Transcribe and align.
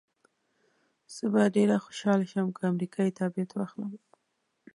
زه 1.15 1.25
به 1.33 1.41
ډېره 1.55 1.75
خوشحاله 1.85 2.25
شم 2.31 2.47
که 2.57 2.61
امریکایي 2.71 3.15
تابعیت 3.19 3.51
واخلم. 3.53 3.91